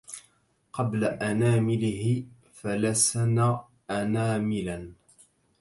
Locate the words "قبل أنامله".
0.73-2.25